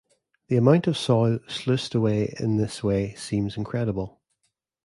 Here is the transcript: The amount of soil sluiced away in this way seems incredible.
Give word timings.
The 0.47 0.57
amount 0.57 0.87
of 0.87 0.97
soil 0.97 1.37
sluiced 1.47 1.93
away 1.93 2.33
in 2.39 2.57
this 2.57 2.81
way 2.83 3.13
seems 3.13 3.55
incredible. 3.55 4.19